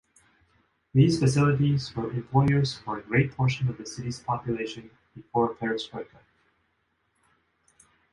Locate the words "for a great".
2.75-3.33